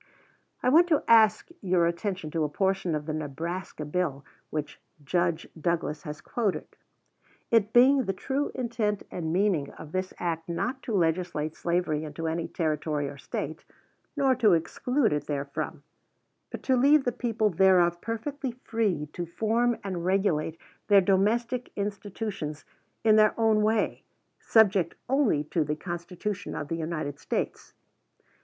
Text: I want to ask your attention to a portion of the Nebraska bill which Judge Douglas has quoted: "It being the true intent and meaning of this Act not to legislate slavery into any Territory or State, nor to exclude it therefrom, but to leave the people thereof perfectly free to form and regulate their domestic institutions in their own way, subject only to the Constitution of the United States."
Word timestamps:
I 0.63 0.69
want 0.69 0.87
to 0.87 1.03
ask 1.07 1.49
your 1.61 1.85
attention 1.85 2.31
to 2.31 2.43
a 2.43 2.49
portion 2.49 2.95
of 2.95 3.05
the 3.05 3.13
Nebraska 3.13 3.85
bill 3.85 4.25
which 4.49 4.81
Judge 5.03 5.47
Douglas 5.55 6.01
has 6.05 6.21
quoted: 6.21 6.65
"It 7.51 7.71
being 7.71 8.05
the 8.05 8.11
true 8.13 8.51
intent 8.55 9.03
and 9.11 9.31
meaning 9.31 9.69
of 9.73 9.91
this 9.91 10.11
Act 10.17 10.49
not 10.49 10.81
to 10.81 10.95
legislate 10.95 11.53
slavery 11.55 12.03
into 12.03 12.25
any 12.27 12.47
Territory 12.47 13.07
or 13.07 13.19
State, 13.19 13.63
nor 14.17 14.33
to 14.37 14.53
exclude 14.53 15.13
it 15.13 15.25
therefrom, 15.27 15.83
but 16.49 16.63
to 16.63 16.75
leave 16.75 17.03
the 17.03 17.11
people 17.11 17.51
thereof 17.51 18.01
perfectly 18.01 18.53
free 18.53 19.05
to 19.13 19.27
form 19.27 19.77
and 19.83 20.03
regulate 20.03 20.57
their 20.87 21.01
domestic 21.01 21.71
institutions 21.75 22.65
in 23.03 23.17
their 23.17 23.39
own 23.39 23.61
way, 23.61 24.01
subject 24.39 24.95
only 25.07 25.43
to 25.43 25.63
the 25.63 25.75
Constitution 25.75 26.55
of 26.55 26.69
the 26.69 26.77
United 26.77 27.19
States." 27.19 27.73